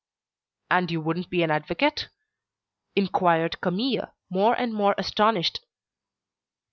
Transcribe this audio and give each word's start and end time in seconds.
"And 0.71 0.89
you 0.89 0.99
wouldn't 0.99 1.29
be 1.29 1.43
an 1.43 1.51
advocate?" 1.51 2.07
inquired 2.95 3.61
Camille, 3.61 4.15
more 4.31 4.59
and 4.59 4.73
more 4.73 4.95
astonished. 4.97 5.59